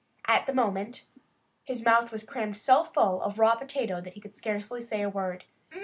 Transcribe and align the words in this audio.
At 0.25 0.47
the 0.47 0.53
moment, 0.53 1.05
his 1.63 1.85
mouth 1.85 2.11
was 2.11 2.23
crammed 2.23 2.57
so 2.57 2.83
full 2.83 3.21
of 3.21 3.37
raw 3.37 3.53
potato 3.53 4.01
that 4.01 4.13
he 4.13 4.19
could 4.19 4.33
scarcely 4.33 4.81
say 4.81 5.03
a 5.03 5.09
word. 5.09 5.45